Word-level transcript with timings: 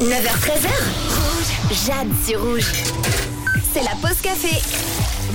9h13h. 0.00 0.70
Rouge. 1.10 1.86
Jade 1.86 2.08
sur 2.24 2.42
rouge. 2.42 2.72
C'est 3.70 3.82
la 3.82 3.94
pause 4.00 4.18
café. 4.22 4.56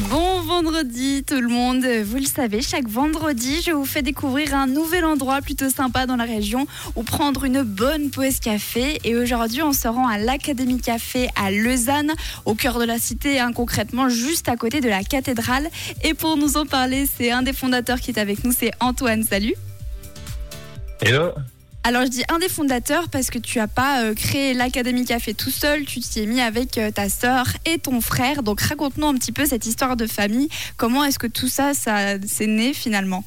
Bon 0.09 0.41
vendredi 0.41 1.23
tout 1.23 1.39
le 1.39 1.49
monde, 1.49 1.85
vous 2.03 2.17
le 2.17 2.25
savez, 2.25 2.63
chaque 2.63 2.87
vendredi 2.87 3.61
je 3.61 3.71
vous 3.71 3.85
fais 3.85 4.01
découvrir 4.01 4.55
un 4.55 4.65
nouvel 4.65 5.05
endroit 5.05 5.41
plutôt 5.41 5.69
sympa 5.69 6.07
dans 6.07 6.15
la 6.15 6.23
région 6.23 6.65
où 6.95 7.03
prendre 7.03 7.43
une 7.43 7.61
bonne 7.61 8.09
pause 8.09 8.39
café 8.39 8.99
et 9.03 9.15
aujourd'hui 9.15 9.61
on 9.61 9.71
se 9.71 9.87
rend 9.87 10.07
à 10.07 10.17
l'Académie 10.17 10.81
Café 10.81 11.29
à 11.35 11.51
Lausanne, 11.51 12.11
au 12.45 12.55
cœur 12.55 12.79
de 12.79 12.85
la 12.85 12.97
cité, 12.97 13.39
hein, 13.39 13.51
concrètement 13.53 14.09
juste 14.09 14.49
à 14.49 14.57
côté 14.57 14.81
de 14.81 14.89
la 14.89 15.03
cathédrale 15.03 15.69
et 16.03 16.15
pour 16.15 16.37
nous 16.37 16.57
en 16.57 16.65
parler 16.65 17.05
c'est 17.05 17.29
un 17.29 17.43
des 17.43 17.53
fondateurs 17.53 17.99
qui 17.99 18.11
est 18.11 18.19
avec 18.19 18.43
nous, 18.43 18.51
c'est 18.51 18.71
Antoine, 18.79 19.23
salut 19.23 19.53
Hello 21.01 21.33
alors 21.85 22.03
je 22.03 22.09
dis 22.09 22.23
un 22.29 22.39
des 22.39 22.49
fondateurs 22.49 23.09
parce 23.09 23.29
que 23.29 23.37
tu 23.37 23.59
n'as 23.59 23.67
pas 23.67 24.03
euh, 24.03 24.15
créé 24.15 24.55
l'Académie 24.55 25.05
Café 25.05 25.35
tout 25.35 25.51
seul, 25.51 25.85
tu 25.85 25.99
t'y 25.99 26.21
es 26.21 26.25
mis 26.25 26.41
avec 26.41 26.79
euh, 26.79 26.89
ta 26.89 27.09
sœur 27.09 27.45
et 27.63 27.77
ton 27.77 28.01
frère. 28.01 28.41
Donc 28.41 28.59
raconte-nous 28.59 29.05
un 29.05 29.13
petit 29.13 29.31
peu 29.31 29.45
cette 29.45 29.67
histoire 29.67 29.95
de 29.95 30.07
famille. 30.07 30.49
Comment 30.77 31.03
est-ce 31.03 31.19
que 31.19 31.27
tout 31.27 31.47
ça, 31.47 31.75
ça 31.75 32.19
s'est 32.25 32.47
né 32.47 32.73
finalement? 32.73 33.23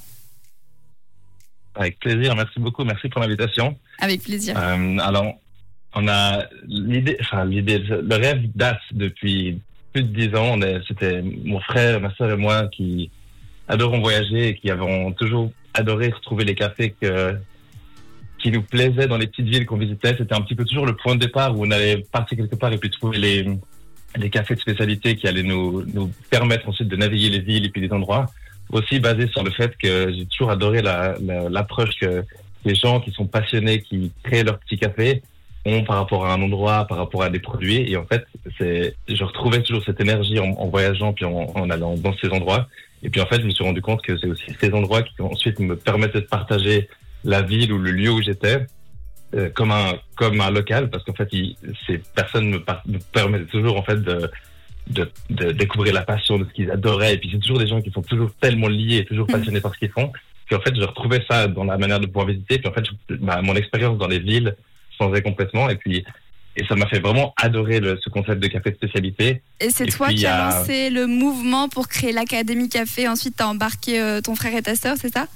Avec 1.77 2.01
plaisir, 2.01 2.35
merci 2.35 2.59
beaucoup, 2.59 2.83
merci 2.83 3.09
pour 3.09 3.21
l'invitation. 3.21 3.79
Avec 4.01 4.25
plaisir. 4.25 4.57
Euh, 4.59 4.99
alors, 4.99 5.35
on 5.95 6.09
a 6.09 6.43
l'idée, 6.67 7.17
enfin 7.21 7.45
l'idée, 7.45 7.79
le 7.79 8.17
rêve 8.17 8.43
date 8.57 8.81
depuis 8.91 9.61
plus 9.93 10.03
de 10.03 10.09
dix 10.09 10.35
ans. 10.35 10.59
C'était 10.89 11.23
mon 11.23 11.61
frère, 11.61 12.01
ma 12.01 12.13
sœur 12.17 12.33
et 12.33 12.37
moi 12.37 12.67
qui 12.67 13.13
adorons 13.69 14.01
voyager 14.01 14.49
et 14.49 14.55
qui 14.57 14.69
avons 14.69 15.13
toujours 15.13 15.53
adoré 15.75 16.09
retrouver 16.11 16.45
les 16.45 16.57
cafés 16.57 16.97
que, 17.01 17.39
qui 18.41 18.51
nous 18.51 18.63
plaisaient 18.63 19.07
dans 19.09 19.17
les 19.17 19.27
petites 19.27 19.47
villes 19.47 19.67
qu'on 19.67 19.77
visitait. 19.79 20.15
C'était 20.17 20.35
un 20.35 20.41
petit 20.43 20.55
peu 20.55 20.65
toujours 20.65 20.87
le 20.87 20.95
point 20.97 21.15
de 21.15 21.21
départ 21.21 21.57
où 21.57 21.67
on 21.67 21.71
allait 21.71 22.05
partir 22.13 22.39
quelque 22.39 22.57
part 22.57 22.73
et 22.73 22.79
puis 22.79 22.91
trouver 22.91 23.19
les, 23.19 23.47
les 24.17 24.31
cafés 24.31 24.55
de 24.55 24.61
spécialité 24.61 25.17
qui 25.17 25.27
allaient 25.27 25.43
nous, 25.43 25.85
nous 25.93 26.11
permettre 26.31 26.69
ensuite 26.69 26.89
de 26.89 26.97
naviguer 26.97 27.31
les 27.31 27.41
villes 27.41 27.67
et 27.67 27.69
puis 27.69 27.81
les 27.81 27.93
endroits. 27.93 28.27
Aussi 28.71 29.01
basé 29.01 29.29
sur 29.29 29.43
le 29.43 29.51
fait 29.51 29.77
que 29.79 30.13
j'ai 30.13 30.27
toujours 30.27 30.51
adoré 30.51 30.83
la- 30.83 31.17
la- 31.23 31.49
l'approche 31.49 31.97
que 32.01 32.25
les 32.65 32.75
gens 32.75 33.01
qui 33.01 33.11
sont 33.13 33.27
passionnés, 33.27 33.81
qui 33.83 34.13
créent 34.23 34.45
leur 34.45 34.59
petit 34.59 34.77
café, 34.79 35.23
ont 35.65 35.83
par 35.85 35.97
rapport 35.97 36.25
à 36.27 36.33
un 36.35 36.41
endroit, 36.43 36.87
par 36.87 36.99
rapport 36.99 37.23
à 37.23 37.31
des 37.31 37.41
produits. 37.41 37.91
Et 37.91 37.97
en 37.97 38.05
fait, 38.07 38.25
je 38.61 39.25
retrouvais 39.25 39.63
toujours 39.63 39.83
cette 39.85 40.01
énergie 40.01 40.39
en, 40.39 40.51
en 40.53 40.69
voyageant 40.69 41.13
puis 41.13 41.25
en, 41.25 41.51
en 41.55 41.71
allant 41.71 41.97
dans 41.97 42.15
ces 42.21 42.29
endroits. 42.29 42.69
Et 43.03 43.11
puis 43.11 43.21
en 43.21 43.27
fait, 43.27 43.41
je 43.41 43.47
me 43.47 43.51
suis 43.51 43.65
rendu 43.65 43.81
compte 43.81 44.03
que 44.03 44.17
c'est 44.19 44.27
aussi 44.27 44.45
ces 44.61 44.73
endroits 44.73 45.03
qui 45.03 45.21
ensuite 45.21 45.59
me 45.61 45.77
permettaient 45.77 46.21
de 46.21 46.27
partager 46.27 46.89
la 47.25 47.43
ville 47.43 47.73
ou 47.73 47.79
le 47.79 47.91
lieu 47.91 48.11
où 48.11 48.23
j'étais 48.23 48.67
euh, 49.35 49.51
comme 49.51 49.71
un 49.73 49.95
comme 50.17 50.41
un 50.41 50.51
local 50.51 50.89
parce 50.91 51.05
qu'en 51.05 51.15
fait, 51.15 51.29
il, 51.33 51.57
ces 51.87 51.99
personnes 52.15 52.49
me, 52.51 52.59
me 52.87 52.99
permettent 53.13 53.49
toujours 53.49 53.77
en 53.77 53.83
fait 53.83 54.01
de, 54.03 54.31
de 54.89 55.11
de 55.31 55.53
découvrir 55.53 55.93
la 55.95 56.03
passion 56.03 56.39
de 56.39 56.45
ce 56.47 56.51
qu'ils 56.55 56.71
adoraient. 56.71 57.15
Et 57.15 57.19
puis 57.19 57.29
c'est 57.33 57.39
toujours 57.41 57.59
des 57.59 57.67
gens 57.67 57.81
qui 57.83 57.91
sont 57.91 58.03
toujours 58.03 58.31
tellement 58.41 58.69
liés, 58.69 59.05
toujours 59.07 59.27
Mhm. 59.27 59.33
passionnés 59.39 59.61
par 59.61 59.75
ce 59.75 59.79
qu'ils 59.81 59.91
font. 59.91 60.13
Puis 60.47 60.57
en 60.57 60.61
fait, 60.61 60.75
je 60.75 60.81
retrouvais 60.83 61.23
ça 61.31 61.47
dans 61.47 61.65
la 61.65 61.77
manière 61.77 62.01
de 62.01 62.07
pouvoir 62.07 62.27
visiter. 62.27 62.59
Puis 62.59 62.69
en 62.69 62.73
fait, 62.73 62.85
je- 63.11 63.17
bah, 63.17 63.43
mon 63.43 63.55
expérience 63.55 63.99
dans 63.99 64.09
les 64.09 64.19
villes 64.19 64.57
changeait 64.99 65.21
complètement. 65.23 65.69
Et 65.69 65.77
puis 65.77 66.05
et 66.57 66.65
ça 66.67 66.75
m'a 66.75 66.89
fait 66.89 66.99
vraiment 66.99 67.35
adorer 67.37 67.79
le, 67.79 67.99
ce 68.03 68.09
concept 68.11 68.43
de 68.43 68.49
café 68.49 68.71
de 68.71 68.77
spécialité. 68.77 69.43
Et 69.61 69.71
c'est 69.71 69.87
toi 69.87 70.07
puis, 70.09 70.17
qui 70.17 70.23
y 70.23 70.27
as 70.27 70.47
a- 70.49 70.59
lancé 70.61 70.91
le 70.91 71.07
mouvement 71.07 71.69
pour 71.69 71.87
créer 71.87 72.11
l'Académie 72.13 72.69
Café. 72.69 73.07
Ensuite, 73.07 73.37
tu 73.37 73.43
as 73.45 73.49
embarqué 73.49 74.01
euh, 74.01 74.21
ton 74.21 74.35
frère 74.35 74.57
et 74.57 74.63
ta 74.63 74.75
sœur, 74.75 74.97
c'est 74.99 75.13
ça? 75.13 75.29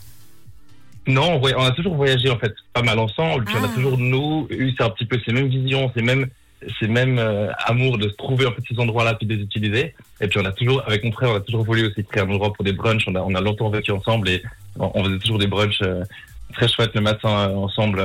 Non, 1.06 1.40
on 1.42 1.64
a 1.64 1.70
toujours 1.72 1.96
voyagé 1.96 2.30
en 2.30 2.38
fait 2.38 2.54
pas 2.72 2.82
mal 2.82 2.98
ensemble. 2.98 3.44
Puis 3.44 3.54
on 3.58 3.64
Ah. 3.64 3.66
a 3.66 3.74
toujours 3.74 3.98
nous 3.98 4.46
eu 4.50 4.72
c'est 4.76 4.84
un 4.84 4.90
petit 4.90 5.04
peu 5.04 5.18
ces 5.24 5.32
mêmes 5.32 5.48
visions, 5.48 5.90
ces 5.94 6.02
mêmes 6.02 6.26
ces 6.78 6.86
mêmes 6.86 7.18
euh, 7.18 7.50
amours 7.66 7.98
de 7.98 8.08
se 8.08 8.14
trouver 8.14 8.46
en 8.46 8.52
fait 8.52 8.62
ces 8.70 8.78
endroits-là 8.78 9.14
puis 9.14 9.26
de 9.26 9.34
les 9.34 9.42
utiliser. 9.42 9.94
Et 10.20 10.28
puis 10.28 10.38
on 10.38 10.44
a 10.44 10.52
toujours 10.52 10.80
avec 10.86 11.02
mon 11.02 11.10
frère, 11.10 11.30
on 11.30 11.34
a 11.34 11.40
toujours 11.40 11.64
voulu 11.64 11.86
aussi 11.88 12.04
créer 12.04 12.22
un 12.22 12.30
endroit 12.30 12.52
pour 12.52 12.64
des 12.64 12.72
brunchs. 12.72 13.02
On 13.08 13.16
a 13.16 13.20
on 13.20 13.34
a 13.34 13.40
longtemps 13.40 13.68
vécu 13.68 13.90
ensemble 13.90 14.28
et 14.28 14.42
on, 14.78 14.92
on 14.94 15.04
faisait 15.04 15.18
toujours 15.18 15.38
des 15.38 15.48
brunchs 15.48 15.82
euh, 15.82 16.04
très 16.52 16.68
chouettes 16.68 16.94
le 16.94 17.00
matin 17.00 17.28
euh, 17.50 17.54
ensemble 17.56 18.00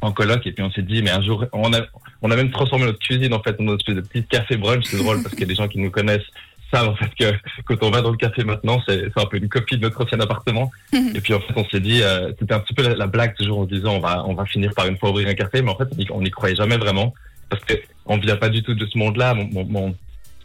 en 0.00 0.10
coloc. 0.10 0.44
Et 0.44 0.50
puis 0.52 0.64
on 0.64 0.72
s'est 0.72 0.82
dit 0.82 1.02
mais 1.02 1.10
un 1.10 1.22
jour 1.22 1.44
on 1.52 1.72
a 1.72 1.82
on 2.22 2.32
a 2.32 2.36
même 2.36 2.50
transformé 2.50 2.84
notre 2.86 2.98
cuisine 2.98 3.32
en 3.32 3.40
fait 3.44 3.54
en 3.60 3.62
une 3.64 3.76
espèce 3.76 3.94
de 3.94 4.00
petit 4.00 4.24
café 4.24 4.56
brunch. 4.56 4.84
C'est 4.86 4.98
drôle 4.98 5.22
parce 5.22 5.36
qu'il 5.36 5.42
y 5.42 5.44
a 5.44 5.48
des 5.48 5.54
gens 5.54 5.68
qui 5.68 5.78
nous 5.78 5.92
connaissent 5.92 6.26
savent 6.72 6.88
en 6.88 6.96
fait 6.96 7.10
que 7.18 7.34
quand 7.64 7.82
on 7.82 7.90
va 7.90 8.02
dans 8.02 8.10
le 8.10 8.16
café 8.16 8.44
maintenant, 8.44 8.80
c'est 8.86 9.06
un 9.16 9.26
peu 9.26 9.36
une 9.36 9.48
copie 9.48 9.76
de 9.76 9.82
notre 9.82 10.02
ancien 10.02 10.20
appartement. 10.20 10.70
Et 10.92 11.20
puis 11.20 11.34
en 11.34 11.40
fait, 11.40 11.54
on 11.56 11.64
s'est 11.68 11.80
dit, 11.80 12.02
euh, 12.02 12.32
c'était 12.38 12.54
un 12.54 12.60
petit 12.60 12.74
peu 12.74 12.82
la, 12.82 12.94
la 12.94 13.06
blague 13.06 13.34
toujours 13.34 13.60
en 13.60 13.64
disant, 13.64 13.96
on 13.96 14.00
va, 14.00 14.24
on 14.26 14.34
va 14.34 14.44
finir 14.46 14.72
par 14.74 14.86
une 14.86 14.96
fois 14.98 15.10
ouvrir 15.10 15.28
un 15.28 15.34
café, 15.34 15.62
mais 15.62 15.70
en 15.70 15.76
fait, 15.76 15.88
on 16.10 16.22
n'y 16.22 16.30
croyait 16.30 16.56
jamais 16.56 16.76
vraiment 16.76 17.14
parce 17.48 17.64
que 17.64 17.74
on 18.06 18.18
vient 18.18 18.36
pas 18.36 18.48
du 18.48 18.62
tout 18.62 18.74
de 18.74 18.86
ce 18.86 18.98
monde-là. 18.98 19.34
Mon, 19.34 19.48
mon, 19.52 19.64
mon, 19.64 19.94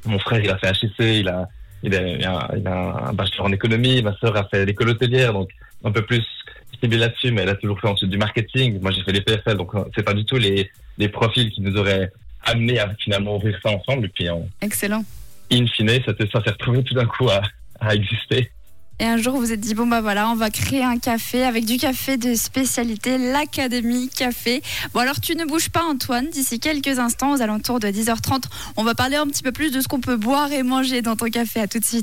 mon 0.05 0.19
frère, 0.19 0.39
il 0.39 0.49
a 0.49 0.57
fait 0.57 0.69
HEC, 0.69 0.93
il 0.99 1.27
a, 1.29 1.47
il 1.81 1.95
a, 1.95 2.07
il 2.07 2.25
a, 2.25 2.51
il 2.57 2.67
a 2.67 3.09
un 3.09 3.13
bachelor 3.13 3.47
en 3.47 3.51
économie. 3.51 4.01
Ma 4.01 4.15
sœur 4.17 4.35
a 4.35 4.45
fait 4.45 4.65
l'école 4.65 4.89
hôtelière, 4.89 5.33
donc 5.33 5.49
un 5.83 5.91
peu 5.91 6.01
plus 6.01 6.23
ciblée 6.81 6.97
là-dessus, 6.97 7.31
mais 7.31 7.41
elle 7.43 7.49
a 7.49 7.55
toujours 7.55 7.79
fait 7.79 7.87
ensuite 7.87 8.09
du 8.09 8.17
marketing. 8.17 8.79
Moi, 8.81 8.91
j'ai 8.91 9.03
fait 9.03 9.11
les 9.11 9.21
PFL, 9.21 9.57
donc 9.57 9.73
euh, 9.75 9.83
c'est 9.95 10.03
pas 10.03 10.13
du 10.13 10.25
tout 10.25 10.37
les, 10.37 10.69
les 10.97 11.09
profils 11.09 11.49
qui 11.51 11.61
nous 11.61 11.77
auraient 11.77 12.11
amené 12.43 12.79
à 12.79 12.93
finalement 12.95 13.37
ouvrir 13.37 13.57
ça 13.63 13.71
ensemble. 13.71 14.05
Et 14.05 14.09
puis, 14.09 14.29
en, 14.29 14.47
Excellent. 14.61 15.03
In 15.51 15.65
fine, 15.67 15.89
ça, 16.05 16.13
s'est- 16.17 16.49
retrouvé 16.51 16.83
tout 16.83 16.93
d'un 16.93 17.05
coup 17.05 17.29
à, 17.29 17.41
à 17.79 17.93
exister. 17.95 18.51
Et 18.99 19.05
un 19.05 19.17
jour, 19.17 19.33
vous 19.33 19.39
vous 19.41 19.51
êtes 19.51 19.59
dit, 19.59 19.73
bon, 19.73 19.87
bah 19.87 20.01
voilà, 20.01 20.29
on 20.29 20.35
va 20.35 20.51
créer 20.51 20.83
un 20.83 20.99
café 20.99 21.43
avec 21.43 21.65
du 21.65 21.77
café 21.77 22.15
de 22.17 22.35
spécialité, 22.35 23.17
l'Académie 23.17 24.07
Café. 24.09 24.61
Bon, 24.93 24.99
alors 24.99 25.19
tu 25.19 25.35
ne 25.35 25.45
bouges 25.45 25.69
pas, 25.69 25.83
Antoine. 25.83 26.29
D'ici 26.29 26.59
quelques 26.59 26.99
instants, 26.99 27.33
aux 27.33 27.41
alentours 27.41 27.79
de 27.79 27.87
10h30, 27.87 28.43
on 28.77 28.83
va 28.83 28.93
parler 28.93 29.15
un 29.15 29.25
petit 29.25 29.41
peu 29.41 29.51
plus 29.51 29.71
de 29.71 29.81
ce 29.81 29.87
qu'on 29.87 29.99
peut 29.99 30.15
boire 30.15 30.51
et 30.51 30.61
manger 30.61 31.01
dans 31.01 31.15
ton 31.15 31.25
café. 31.25 31.59
À 31.61 31.67
tout 31.67 31.79
de 31.79 31.83
suite. 31.85 32.01